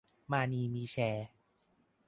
[0.31, 1.25] มานีมีแชร์